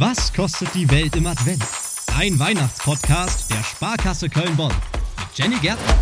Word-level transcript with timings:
Was 0.00 0.32
kostet 0.32 0.72
die 0.72 0.90
Welt 0.90 1.14
im 1.14 1.26
Advent? 1.26 1.62
Ein 2.16 2.38
Weihnachtspodcast 2.38 3.50
der 3.50 3.62
Sparkasse 3.62 4.30
Köln-Bonn 4.30 4.72
mit 5.18 5.38
Jenny 5.38 5.56
Gärtner. 5.56 5.94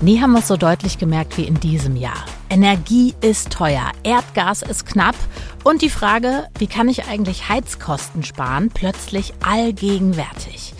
Nie 0.00 0.20
haben 0.20 0.32
wir 0.32 0.40
es 0.40 0.48
so 0.48 0.56
deutlich 0.56 0.98
gemerkt 0.98 1.36
wie 1.36 1.44
in 1.44 1.60
diesem 1.60 1.94
Jahr. 1.94 2.24
Energie 2.50 3.14
ist 3.20 3.52
teuer, 3.52 3.92
Erdgas 4.02 4.62
ist 4.62 4.86
knapp 4.86 5.14
und 5.62 5.82
die 5.82 5.88
Frage, 5.88 6.48
wie 6.58 6.66
kann 6.66 6.88
ich 6.88 7.04
eigentlich 7.04 7.48
Heizkosten 7.48 8.24
sparen, 8.24 8.70
plötzlich 8.74 9.34
allgegenwärtig. 9.40 10.74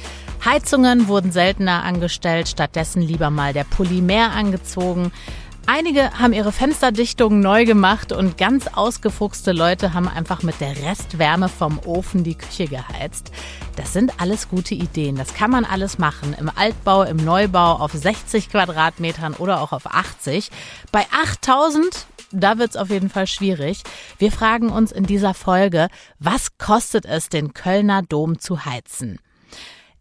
Heizungen 0.45 1.07
wurden 1.07 1.30
seltener 1.30 1.85
angestellt, 1.85 2.48
stattdessen 2.48 3.01
lieber 3.01 3.30
mal 3.30 3.53
der 3.53 3.64
Polymer 3.64 4.32
angezogen. 4.32 5.12
Einige 5.67 6.19
haben 6.19 6.35
ihre 6.35 6.53
Fensterdichtungen 6.53 7.41
neu 7.41 7.64
gemacht 7.64 8.13
und 8.13 8.37
ganz 8.37 8.67
ausgefuchste 8.67 9.53
Leute 9.53 9.95
haben 9.95 10.09
einfach 10.09 10.43
mit 10.43 10.61
der 10.61 10.77
Restwärme 10.85 11.49
vom 11.49 11.79
Ofen 11.87 12.23
die 12.23 12.35
Küche 12.35 12.67
geheizt. 12.67 13.32
Das 13.77 13.95
sind 13.95 14.21
alles 14.21 14.50
gute 14.50 14.75
Ideen. 14.75 15.17
Das 15.17 15.32
kann 15.32 15.50
man 15.50 15.64
alles 15.64 15.96
machen. 15.96 16.37
Im 16.39 16.50
Altbau, 16.54 17.04
im 17.04 17.17
Neubau, 17.17 17.77
auf 17.77 17.93
60 17.93 18.50
Quadratmetern 18.50 19.32
oder 19.35 19.63
auch 19.63 19.73
auf 19.73 19.87
80. 19.87 20.50
Bei 20.93 21.07
8000 21.11 22.07
da 22.37 22.59
wird's 22.59 22.76
auf 22.76 22.90
jeden 22.90 23.11
Fall 23.11 23.29
schwierig. 23.29 23.82
Wir 24.18 24.32
fragen 24.32 24.71
uns 24.71 24.90
in 24.90 25.04
dieser 25.04 25.35
Folge, 25.35 25.87
was 26.18 26.59
kostet 26.59 27.07
es, 27.07 27.29
den 27.29 27.54
Kölner 27.54 28.03
Dom 28.03 28.40
zu 28.40 28.65
heizen? 28.65 29.21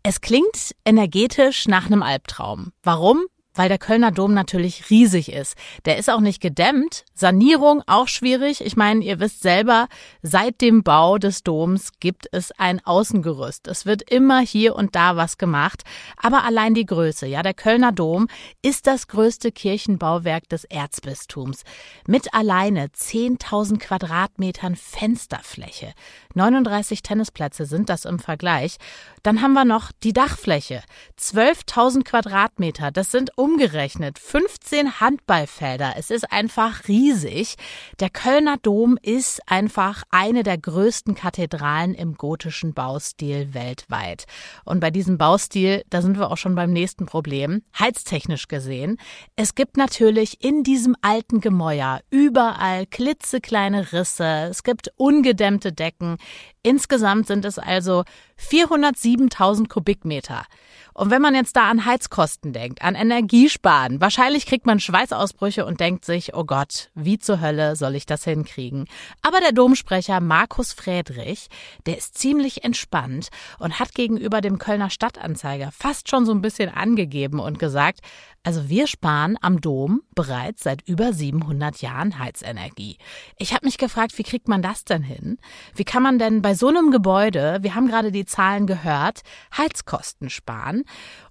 Es 0.01 0.19
klingt 0.19 0.75
energetisch 0.83 1.67
nach 1.67 1.85
einem 1.85 2.01
Albtraum. 2.01 2.73
Warum? 2.81 3.25
Weil 3.55 3.69
der 3.69 3.77
Kölner 3.77 4.11
Dom 4.11 4.33
natürlich 4.33 4.89
riesig 4.89 5.31
ist. 5.31 5.55
Der 5.85 5.97
ist 5.97 6.09
auch 6.09 6.19
nicht 6.19 6.41
gedämmt. 6.41 7.05
Sanierung 7.13 7.83
auch 7.87 8.07
schwierig. 8.07 8.65
Ich 8.65 8.75
meine, 8.75 9.03
ihr 9.03 9.19
wisst 9.19 9.41
selber, 9.41 9.87
seit 10.21 10.61
dem 10.61 10.83
Bau 10.83 11.17
des 11.17 11.43
Doms 11.43 11.91
gibt 11.99 12.27
es 12.31 12.51
ein 12.51 12.83
Außengerüst. 12.85 13.67
Es 13.67 13.85
wird 13.85 14.01
immer 14.09 14.39
hier 14.39 14.75
und 14.75 14.95
da 14.95 15.15
was 15.15 15.37
gemacht. 15.37 15.83
Aber 16.17 16.43
allein 16.43 16.73
die 16.73 16.85
Größe, 16.85 17.27
ja, 17.27 17.43
der 17.43 17.53
Kölner 17.53 17.91
Dom 17.91 18.27
ist 18.61 18.87
das 18.87 19.07
größte 19.07 19.51
Kirchenbauwerk 19.51 20.49
des 20.49 20.63
Erzbistums. 20.65 21.63
Mit 22.07 22.33
alleine 22.33 22.87
10.000 22.87 23.79
Quadratmetern 23.79 24.75
Fensterfläche. 24.75 25.93
39 26.33 27.03
Tennisplätze 27.03 27.65
sind 27.65 27.89
das 27.89 28.05
im 28.05 28.19
Vergleich. 28.19 28.77
Dann 29.21 29.41
haben 29.41 29.53
wir 29.53 29.65
noch 29.65 29.91
die 30.03 30.13
Dachfläche. 30.13 30.81
12.000 31.19 32.03
Quadratmeter. 32.03 32.91
Das 32.91 33.11
sind 33.11 33.37
umgerechnet 33.43 34.19
15 34.19 35.01
Handballfelder. 35.01 35.95
Es 35.97 36.11
ist 36.11 36.31
einfach 36.31 36.87
riesig. 36.87 37.55
Der 37.99 38.09
Kölner 38.09 38.55
Dom 38.55 38.97
ist 39.01 39.41
einfach 39.51 40.03
eine 40.11 40.43
der 40.43 40.57
größten 40.57 41.13
Kathedralen 41.13 41.93
im 41.93 42.13
gotischen 42.13 42.73
Baustil 42.73 43.53
weltweit. 43.53 44.27
Und 44.63 44.79
bei 44.79 44.91
diesem 44.91 45.17
Baustil, 45.17 45.83
da 45.89 46.01
sind 46.01 46.17
wir 46.17 46.31
auch 46.31 46.37
schon 46.37 46.55
beim 46.55 46.71
nächsten 46.71 47.05
Problem, 47.05 47.63
heiztechnisch 47.77 48.47
gesehen. 48.47 48.97
Es 49.35 49.55
gibt 49.55 49.75
natürlich 49.75 50.41
in 50.41 50.63
diesem 50.63 50.95
alten 51.01 51.41
Gemäuer 51.41 51.99
überall 52.11 52.85
klitzekleine 52.85 53.91
Risse. 53.91 54.47
Es 54.51 54.63
gibt 54.63 54.93
ungedämmte 54.95 55.73
Decken. 55.73 56.15
Insgesamt 56.61 57.27
sind 57.27 57.43
es 57.43 57.59
also 57.59 58.05
407.000 58.39 59.67
Kubikmeter. 59.67 60.45
Und 60.93 61.09
wenn 61.09 61.21
man 61.21 61.35
jetzt 61.35 61.55
da 61.55 61.69
an 61.69 61.85
Heizkosten 61.85 62.53
denkt, 62.53 62.81
an 62.81 62.95
Energiesparen, 63.33 63.99
wahrscheinlich 63.99 64.45
kriegt 64.45 64.67
man 64.67 64.79
Schweißausbrüche 64.79 65.65
und 65.65 65.79
denkt 65.79 66.05
sich, 66.05 66.35
oh 66.35 66.43
Gott, 66.43 66.91
wie 66.93 67.17
zur 67.17 67.41
Hölle 67.41 67.75
soll 67.75 67.95
ich 67.95 68.05
das 68.05 68.25
hinkriegen? 68.25 68.85
Aber 69.23 69.39
der 69.39 69.53
Domsprecher 69.53 70.19
Markus 70.19 70.71
Friedrich, 70.71 71.47
der 71.87 71.97
ist 71.97 72.15
ziemlich 72.15 72.63
entspannt 72.63 73.29
und 73.57 73.79
hat 73.79 73.95
gegenüber 73.95 74.39
dem 74.39 74.59
Kölner 74.59 74.91
Stadtanzeiger 74.91 75.71
fast 75.71 76.11
schon 76.11 76.27
so 76.27 76.31
ein 76.31 76.43
bisschen 76.43 76.69
angegeben 76.69 77.39
und 77.39 77.57
gesagt, 77.57 78.01
also 78.43 78.69
wir 78.69 78.85
sparen 78.87 79.37
am 79.41 79.61
Dom 79.61 80.01
bereits 80.13 80.63
seit 80.63 80.87
über 80.87 81.13
700 81.13 81.81
Jahren 81.81 82.19
Heizenergie. 82.19 82.97
Ich 83.39 83.53
habe 83.53 83.65
mich 83.65 83.77
gefragt, 83.77 84.15
wie 84.17 84.23
kriegt 84.23 84.47
man 84.47 84.61
das 84.61 84.83
denn 84.83 85.01
hin? 85.01 85.39
Wie 85.73 85.85
kann 85.85 86.03
man 86.03 86.19
denn 86.19 86.41
bei 86.41 86.53
so 86.53 86.67
einem 86.67 86.91
Gebäude, 86.91 87.59
wir 87.61 87.73
haben 87.73 87.87
gerade 87.87 88.11
die 88.11 88.25
Zahlen 88.25 88.67
gehört, 88.67 89.21
Heizkosten 89.57 90.29
sparen? 90.29 90.83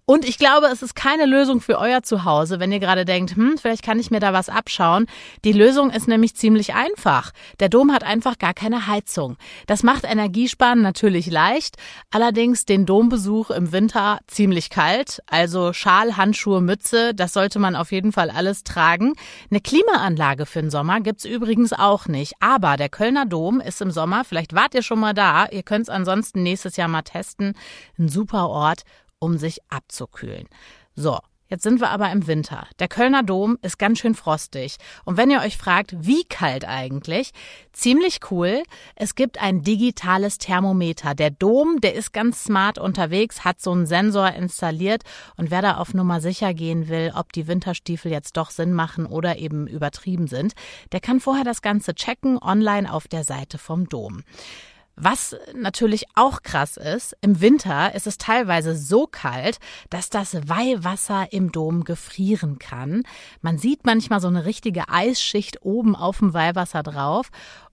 Und 0.04 0.24
ich 0.24 0.36
glaube, 0.36 0.66
es 0.66 0.82
ist 0.82 0.96
keine 0.96 1.26
Lösung 1.26 1.60
für 1.60 1.78
euer 1.78 2.02
Zuhause, 2.02 2.58
wenn 2.58 2.72
ihr 2.72 2.80
gerade 2.80 3.04
denkt, 3.04 3.36
hm, 3.36 3.56
vielleicht 3.56 3.84
kann 3.84 4.00
ich 4.00 4.10
mir 4.10 4.18
da 4.18 4.32
was 4.32 4.48
abschauen. 4.48 5.06
Die 5.44 5.52
Lösung 5.52 5.90
ist 5.90 6.08
nämlich 6.08 6.34
ziemlich 6.34 6.74
einfach. 6.74 7.30
Der 7.60 7.68
Dom 7.68 7.92
hat 7.92 8.02
einfach 8.02 8.36
gar 8.36 8.52
keine 8.52 8.88
Heizung. 8.88 9.36
Das 9.68 9.84
macht 9.84 10.02
Energiesparen 10.02 10.82
natürlich 10.82 11.30
leicht, 11.30 11.76
allerdings 12.10 12.64
den 12.64 12.84
Dombesuch 12.84 13.50
im 13.50 13.70
Winter 13.70 14.18
ziemlich 14.26 14.70
kalt. 14.70 15.22
Also 15.26 15.72
Schal, 15.72 16.16
Handschuhe, 16.16 16.60
Mütze, 16.60 17.14
das 17.14 17.32
sollte 17.32 17.60
man 17.60 17.76
auf 17.76 17.92
jeden 17.92 18.10
Fall 18.10 18.30
alles 18.30 18.64
tragen. 18.64 19.12
Eine 19.52 19.60
Klimaanlage 19.60 20.46
für 20.46 20.62
den 20.62 20.70
Sommer 20.70 21.00
gibt's 21.00 21.24
übrigens 21.24 21.72
auch 21.72 22.08
nicht. 22.08 22.34
Aber 22.40 22.76
der 22.76 22.88
Kölner 22.88 23.24
Dom 23.24 23.60
ist 23.60 23.80
im 23.80 23.92
Sommer, 23.92 24.24
vielleicht 24.24 24.52
wart 24.52 24.74
ihr 24.74 24.82
schon 24.82 24.98
mal 24.98 25.14
da, 25.14 25.46
ihr 25.46 25.62
könnt's 25.62 25.88
ansonsten 25.88 26.42
nächstes 26.42 26.76
Jahr 26.76 26.88
mal 26.88 27.02
testen, 27.02 27.54
ein 27.98 28.08
super 28.08 28.48
Ort 28.48 28.82
um 29.22 29.38
sich 29.38 29.58
abzukühlen. 29.70 30.48
So, 30.94 31.18
Jetzt 31.48 31.64
sind 31.64 31.82
wir 31.82 31.90
aber 31.90 32.10
im 32.10 32.26
Winter. 32.26 32.66
Der 32.78 32.88
Kölner 32.88 33.22
Dom 33.22 33.58
ist 33.60 33.78
ganz 33.78 33.98
schön 33.98 34.14
frostig. 34.14 34.76
Und 35.04 35.18
wenn 35.18 35.30
ihr 35.30 35.40
euch 35.40 35.58
fragt, 35.58 35.94
wie 35.98 36.24
kalt 36.24 36.64
eigentlich, 36.66 37.32
ziemlich 37.74 38.20
cool. 38.30 38.62
Es 38.96 39.14
gibt 39.14 39.38
ein 39.38 39.60
digitales 39.60 40.38
Thermometer. 40.38 41.14
Der 41.14 41.28
Dom, 41.28 41.78
der 41.82 41.94
ist 41.94 42.14
ganz 42.14 42.44
smart 42.44 42.78
unterwegs, 42.78 43.44
hat 43.44 43.60
so 43.60 43.70
einen 43.70 43.84
Sensor 43.84 44.32
installiert. 44.32 45.02
Und 45.36 45.50
wer 45.50 45.60
da 45.60 45.76
auf 45.76 45.92
Nummer 45.92 46.22
sicher 46.22 46.54
gehen 46.54 46.88
will, 46.88 47.12
ob 47.14 47.34
die 47.34 47.46
Winterstiefel 47.46 48.10
jetzt 48.10 48.38
doch 48.38 48.48
Sinn 48.48 48.72
machen 48.72 49.04
oder 49.04 49.36
eben 49.36 49.66
übertrieben 49.66 50.28
sind, 50.28 50.54
der 50.92 51.00
kann 51.00 51.20
vorher 51.20 51.44
das 51.44 51.60
Ganze 51.60 51.94
checken 51.94 52.38
online 52.38 52.90
auf 52.90 53.08
der 53.08 53.24
Seite 53.24 53.58
vom 53.58 53.90
Dom. 53.90 54.22
Was 55.04 55.34
natürlich 55.52 56.04
auch 56.14 56.44
krass 56.44 56.76
ist, 56.76 57.16
im 57.22 57.40
Winter 57.40 57.92
ist 57.96 58.06
es 58.06 58.18
teilweise 58.18 58.76
so 58.76 59.08
kalt, 59.08 59.58
dass 59.90 60.10
das 60.10 60.48
Weihwasser 60.48 61.32
im 61.32 61.50
Dom 61.50 61.82
gefrieren 61.82 62.60
kann. 62.60 63.02
Man 63.40 63.58
sieht 63.58 63.84
manchmal 63.84 64.20
so 64.20 64.28
eine 64.28 64.44
richtige 64.44 64.88
Eisschicht 64.88 65.64
oben 65.64 65.96
auf 65.96 66.18
dem 66.18 66.34
Weihwasser 66.34 66.84
drauf. 66.84 67.30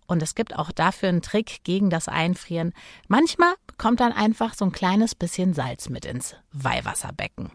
Und 0.08 0.24
es 0.24 0.34
gibt 0.34 0.56
auch 0.56 0.72
dafür 0.72 1.10
einen 1.10 1.22
Trick 1.22 1.64
gegen 1.64 1.92
das 1.92 2.08
Einfrieren. 2.08 2.74
Manchmal 3.08 3.54
kommt 3.78 4.00
dann 4.00 4.12
einfach 4.12 4.56
so 4.56 4.66
ein 4.66 4.72
kleines 4.72 5.14
bisschen 5.14 5.54
Salz 5.54 5.88
mit 5.88 6.06
ins 6.06 6.36
Weihwasserbecken. 6.52 7.52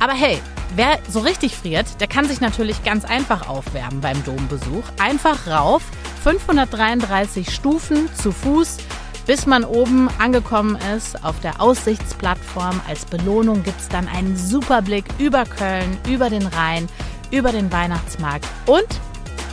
Aber 0.00 0.12
hey, 0.12 0.40
wer 0.74 0.98
so 1.08 1.20
richtig 1.20 1.54
friert, 1.56 2.00
der 2.00 2.08
kann 2.08 2.26
sich 2.26 2.40
natürlich 2.40 2.82
ganz 2.84 3.04
einfach 3.04 3.48
aufwärmen 3.48 4.00
beim 4.00 4.22
Dombesuch. 4.24 4.84
Einfach 4.98 5.46
rauf, 5.46 5.82
533 6.24 7.54
Stufen 7.54 8.12
zu 8.14 8.32
Fuß, 8.32 8.78
bis 9.26 9.46
man 9.46 9.64
oben 9.64 10.08
angekommen 10.18 10.78
ist 10.96 11.22
auf 11.24 11.38
der 11.40 11.60
Aussichtsplattform. 11.60 12.80
Als 12.88 13.04
Belohnung 13.04 13.62
gibt 13.62 13.80
es 13.80 13.88
dann 13.88 14.08
einen 14.08 14.36
super 14.36 14.82
Blick 14.82 15.04
über 15.18 15.44
Köln, 15.44 15.98
über 16.08 16.30
den 16.30 16.46
Rhein, 16.46 16.88
über 17.30 17.52
den 17.52 17.70
Weihnachtsmarkt 17.72 18.46
und 18.66 18.86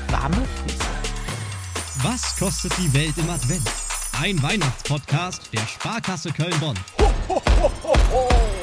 warme 0.10 0.36
Füße. 0.36 0.84
Was 2.04 2.38
kostet 2.38 2.74
die 2.78 2.94
Welt 2.94 3.18
im 3.18 3.30
Advent? 3.30 3.70
Ein 4.22 4.42
Weihnachtspodcast 4.44 5.52
der 5.54 5.62
Sparkasse 5.62 6.32
Köln-Bonn. 6.32 6.78
Ho, 7.00 7.12
ho, 7.28 7.42
ho, 7.62 7.72
ho, 7.84 7.94
ho. 8.12 8.63